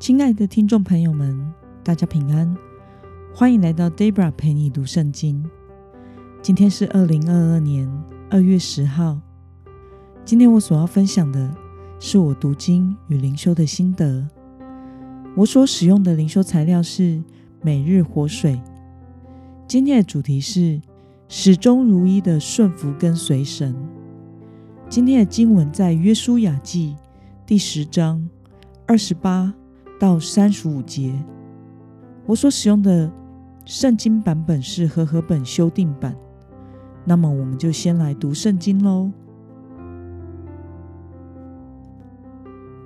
[0.00, 1.52] 亲爱的听众朋友们，
[1.84, 2.56] 大家平安，
[3.34, 5.44] 欢迎来到 Debra 陪你读圣经。
[6.40, 7.86] 今天是二零二二年
[8.30, 9.20] 二月十号。
[10.24, 11.54] 今天我所要分享的
[11.98, 14.26] 是我读经与灵修的心得。
[15.36, 17.22] 我所使用的灵修材料是
[17.60, 18.58] 每日活水。
[19.68, 20.80] 今天的主题是
[21.28, 23.76] 始终如一的顺服跟随神。
[24.88, 26.96] 今天的经文在约书亚记
[27.44, 28.26] 第十章
[28.86, 29.52] 二十八
[30.00, 31.12] 到三十五节。
[32.24, 33.12] 我所使用的
[33.66, 36.16] 圣经版本是和合本修订版。
[37.04, 39.10] 那么，我们就先来读圣经喽。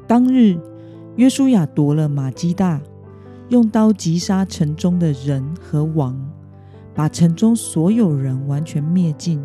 [0.09, 0.59] 当日，
[1.15, 2.81] 约书亚夺了马基大，
[3.49, 6.19] 用刀击杀城中的人和王，
[6.95, 9.41] 把城中所有人完全灭尽。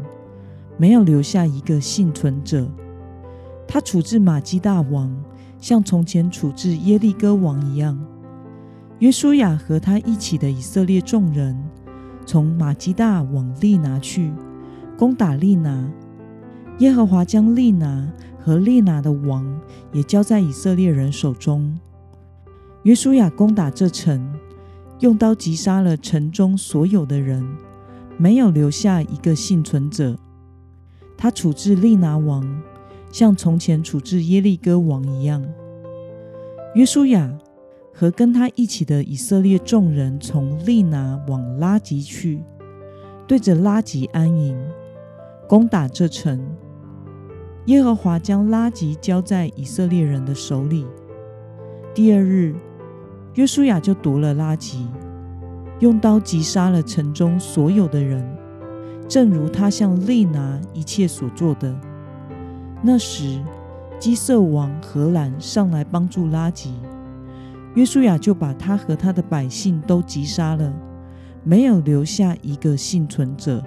[0.75, 2.67] 没有留下一个幸存者。
[3.67, 5.15] 他处置马基大王，
[5.59, 7.99] 像从前处置耶利哥王一样。
[8.99, 11.57] 约书亚和他一起的以色列众人，
[12.25, 14.31] 从马基大往利拿去，
[14.97, 15.89] 攻打利拿。
[16.79, 18.07] 耶和华将利拿
[18.39, 19.45] 和利拿的王
[19.91, 21.77] 也交在以色列人手中。
[22.83, 24.33] 约书亚攻打这城，
[24.99, 27.45] 用刀击杀了城中所有的人，
[28.17, 30.17] 没有留下一个幸存者。
[31.17, 32.61] 他处置利拿王，
[33.11, 35.43] 像从前处置耶利哥王一样。
[36.75, 37.31] 约书亚
[37.93, 42.43] 和跟他一起的以色列众人从利拿往拉吉去，
[43.27, 44.57] 对着拉吉安营，
[45.47, 46.39] 攻打这城。
[47.65, 50.85] 耶和华将拉吉交在以色列人的手里。
[51.93, 52.55] 第二日，
[53.33, 54.87] 约书亚就夺了拉吉，
[55.79, 58.25] 用刀击杀了城中所有的人。
[59.07, 61.75] 正如他向利拿一切所做的，
[62.81, 63.43] 那时
[63.99, 66.73] 基色王荷兰上来帮助拉吉，
[67.75, 70.73] 约书亚就把他和他的百姓都击杀了，
[71.43, 73.63] 没有留下一个幸存者。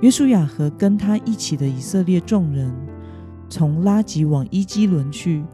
[0.00, 2.72] 约书亚和跟他一起的以色列众人，
[3.48, 5.44] 从拉吉往伊基伦去，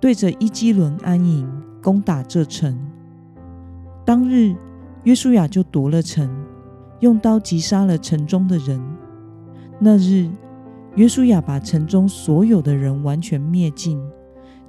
[0.00, 1.46] 对着伊基伦安营，
[1.82, 2.78] 攻打这城。
[4.04, 4.54] 当日，
[5.02, 6.30] 约书亚就夺了城。
[7.00, 8.80] 用刀击杀了城中的人。
[9.78, 10.30] 那日，
[10.96, 14.00] 约书亚把城中所有的人完全灭尽，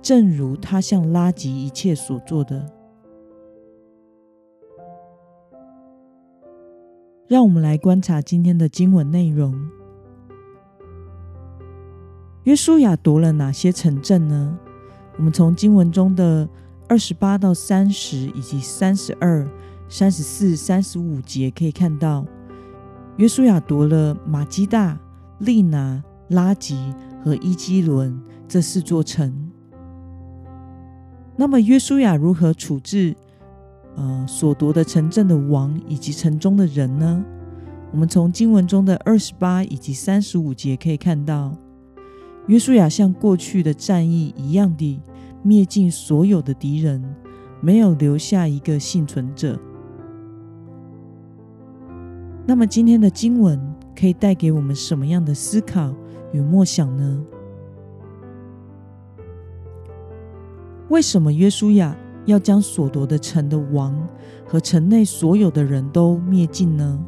[0.01, 2.65] 正如他向拉吉一切所做的。
[7.29, 9.57] 让我们来观察今天的经文内容。
[12.43, 14.59] 约书亚夺了哪些城镇呢？
[15.17, 16.47] 我们从经文中的
[16.89, 19.47] 二十八到三十以及三十二。
[19.89, 22.25] 三十四、三十五节可以看到，
[23.15, 24.99] 约书亚夺了马基大、
[25.39, 26.93] 利拿、拉吉
[27.23, 29.51] 和伊基伦这四座城。
[31.35, 33.15] 那么，约书亚如何处置
[33.95, 37.23] 呃所夺的城镇的王以及城中的人呢？
[37.91, 41.55] 我们从经文中的二十八以及三十五节可以看到，
[42.47, 44.99] 约书亚像过去的战役一样的
[45.41, 47.01] 灭尽所有的敌人，
[47.61, 49.57] 没有留下一个幸存者。
[52.45, 53.59] 那么今天的经文
[53.97, 55.93] 可以带给我们什么样的思考
[56.31, 57.25] 与默想呢？
[60.89, 64.07] 为什么约书亚要将所夺的城的王
[64.45, 66.99] 和城内所有的人都灭尽呢？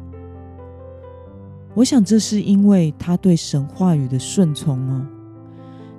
[1.74, 5.06] 我想这是因为他对神话语的顺从哦。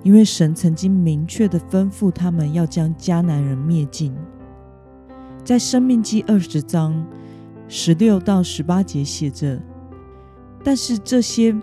[0.02, 4.12] 因为神曾经明确的吩咐他们要将迦南人灭尽，
[5.44, 7.06] 在生命记二十章。
[7.68, 9.58] 十六到十八节写着
[10.64, 11.54] ：“但是这些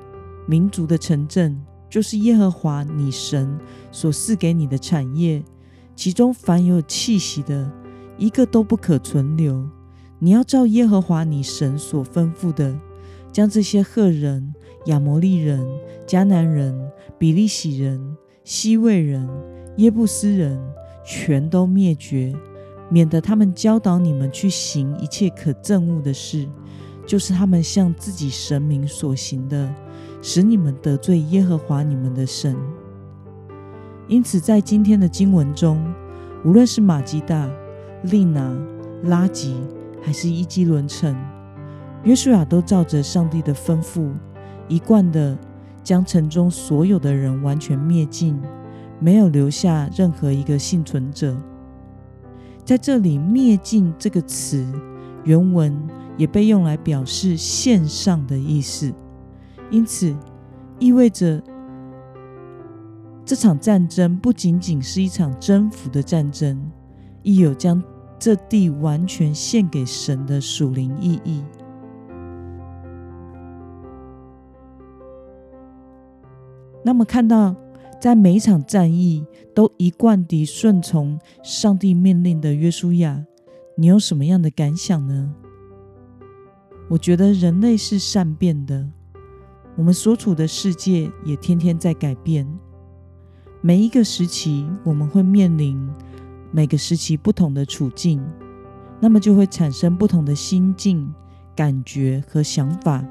[0.46, 3.58] 民族的城镇，就是耶和华你神
[3.92, 5.44] 所赐给你的产业，
[5.96, 7.72] 其中凡有气息的，
[8.18, 9.68] 一个都不可存留。
[10.20, 12.78] 你要照耶和华你神所吩咐的，
[13.32, 14.54] 将这些赫人、
[14.86, 15.66] 亚摩利人、
[16.06, 16.78] 迦南人、
[17.18, 19.30] 比利洗人、西魏人、
[19.78, 20.60] 耶布斯人，
[21.06, 22.34] 全都灭绝。”
[22.92, 26.50] 免得他们教导你们去行一切可憎恶的事，
[27.10, 29.74] 就是他们向自己神明所行的，
[30.22, 32.56] 使你们得罪耶和华你们的神。
[34.08, 35.84] 因此，在今天的经文中，
[36.46, 37.50] 无论是马基大、
[38.04, 38.56] 利拿、
[39.06, 39.56] 拉吉，
[40.04, 41.16] 还是伊基伦城，
[42.04, 44.12] 约书亚都照着上帝的吩咐，
[44.68, 45.36] 一贯的
[45.84, 48.40] 将城中所有的人完全灭尽，
[49.00, 51.36] 没有留下任何一个幸存者。
[52.64, 54.64] 在这里，“灭尽”这个词
[55.24, 55.76] 原文
[56.20, 58.94] 也被用来表示线上的意思，
[59.72, 60.14] 因此
[60.78, 61.42] 意味着
[63.24, 66.70] 这场战争不仅仅是一场征服的战争，
[67.24, 67.82] 亦有将
[68.20, 71.42] 这地完全献给神的属灵意义。
[76.84, 77.56] 那么，看到
[78.02, 83.26] 在每一场战役都一贯地顺从上帝命令的约书亚，
[83.76, 85.34] 你有什么样的感想呢？
[86.90, 88.84] 我觉得人类是善变的，
[89.76, 92.48] 我们所处的世界也天天在改变。
[93.62, 95.80] 每一个时期，我们会面临
[96.52, 98.20] 每个时期不同的处境，
[99.00, 101.14] 那么就会产生不同的心境、
[101.56, 103.06] 感觉和想法。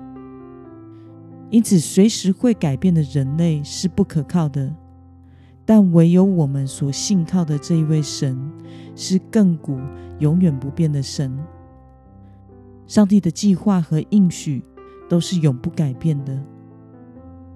[1.48, 4.74] 因此，随时会改变的人类是不可靠的，
[5.64, 8.50] 但唯有我们所信靠的这一位神
[8.96, 9.78] 是亘古
[10.18, 11.38] 永远不变的神。
[12.88, 14.64] 上帝的计划和应许
[15.08, 16.36] 都是永不改变的。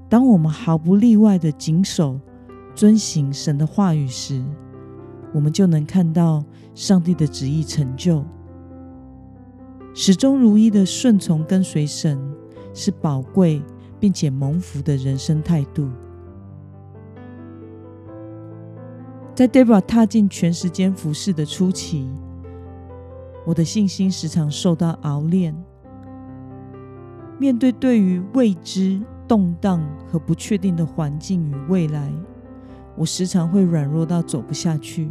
[0.08, 2.20] 当我们毫不例外的谨守、
[2.72, 4.44] 遵行神的话语时，
[5.34, 8.24] 我们就能看到上帝的旨意成就。
[9.92, 12.16] 始终如一的顺从跟随神，
[12.72, 13.60] 是宝贵。
[14.02, 15.88] 并且蒙福的人生态度，
[19.32, 22.10] 在 Debra 踏进全时间服饰的初期，
[23.44, 25.54] 我的信心时常受到熬炼。
[27.38, 32.12] 面对对于未知、动荡和不确定的环境与未来，
[32.96, 35.10] 我时常会软弱到走不下去。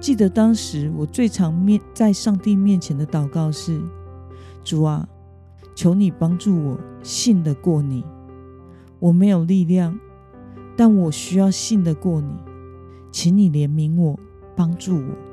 [0.00, 3.80] 记得当时我最常面在上帝面前的祷告是
[4.62, 5.08] ：“主啊。”
[5.74, 8.04] 求你帮助我信得过你。
[8.98, 9.98] 我没有力量，
[10.76, 12.28] 但我需要信得过你。
[13.10, 14.20] 请你怜悯我，
[14.54, 15.31] 帮助我。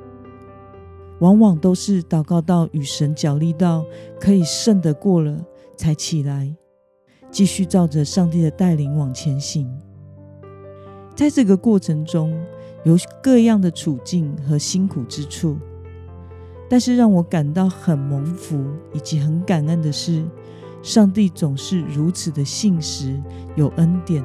[1.19, 3.85] 往往都是祷告到与神角力到
[4.19, 5.37] 可以胜得过了，
[5.77, 6.55] 才起来
[7.29, 9.69] 继续照着上帝的带领往前行。
[11.15, 12.33] 在这个过程中，
[12.83, 15.57] 有各样的处境和辛苦之处。
[16.69, 18.63] 但是让我感到很蒙福
[18.93, 20.23] 以及很感恩的是，
[20.83, 23.19] 上帝总是如此的信实
[23.55, 24.23] 有恩典。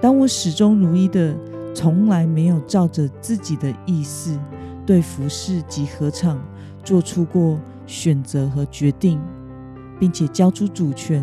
[0.00, 1.34] 当我始终如一的，
[1.74, 4.38] 从来没有照着自己的意思
[4.88, 6.42] 对服饰及合场
[6.82, 9.20] 做出过选择和决定，
[10.00, 11.22] 并且交出主权，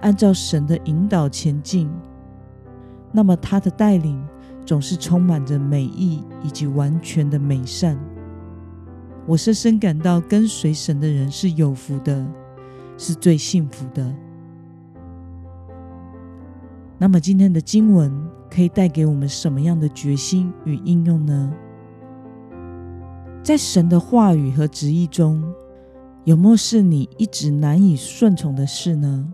[0.00, 1.88] 按照神的引导前进，
[3.12, 4.20] 那么他的带领
[4.66, 7.96] 总是充满着美意以及完全的美善。
[9.26, 12.26] 我深深感到，跟随神的人是有福的，
[12.98, 14.12] 是最幸福的。
[16.98, 18.12] 那么，今天的经文
[18.50, 21.52] 可以带给我们什么样的决心与应用呢？
[23.42, 25.42] 在神的话语和旨意中，
[26.24, 29.32] 有没有是你一直难以顺从的事呢？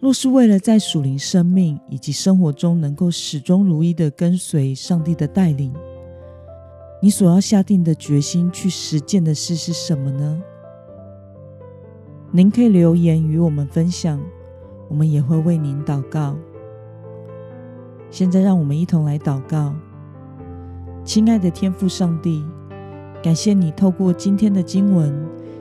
[0.00, 5.72] 若是为了在属灵生命以及生活中能够始终如一的跟随上帝的带领，
[7.00, 10.42] 你所要下定的决心去实践的事是什么呢？
[12.32, 14.20] 您可以留言与我们分享，
[14.88, 16.36] 我们也会为您祷告。
[18.10, 19.72] 现在，让我们一同来祷告。
[21.04, 22.44] 亲爱的天父上帝，
[23.24, 25.10] 感谢你透过今天的经文，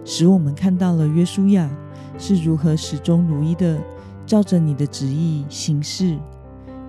[0.04, 1.70] 使我们看到了约书亚
[2.18, 3.82] 是如何始终如一的
[4.26, 6.20] 照着你的旨意行事，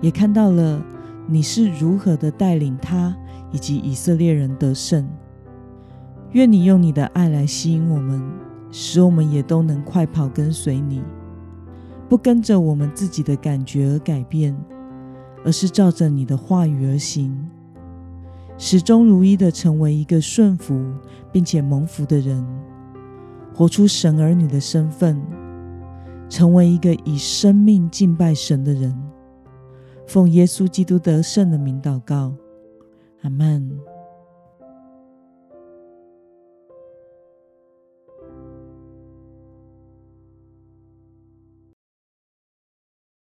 [0.01, 0.83] 也看到了
[1.29, 3.15] 你是如何的带领他。
[3.51, 5.07] 以及以色列人得胜，
[6.33, 8.21] 愿你用你的爱来吸引我们，
[8.69, 11.01] 使我们也都能快跑跟随你，
[12.09, 14.53] 不跟着我们自己的感觉而改变，
[15.45, 17.49] 而是照着你的话语而行，
[18.57, 20.81] 始终如一的成为一个顺服
[21.31, 22.45] 并且蒙福的人，
[23.53, 25.21] 活出神儿女的身份，
[26.29, 28.95] 成为一个以生命敬拜神的人。
[30.07, 32.33] 奉耶稣基督得胜的名祷告。
[33.21, 33.94] 阿门。